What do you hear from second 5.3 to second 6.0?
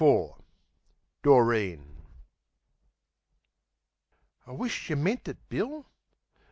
Bill."